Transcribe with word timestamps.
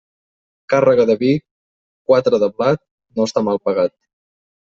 Càrrega 0.73 1.03
de 1.09 1.15
vi, 1.23 1.33
quatre 2.11 2.39
de 2.45 2.49
blat, 2.57 2.83
no 3.19 3.27
està 3.31 3.47
mal 3.49 3.61
pagat. 3.69 3.97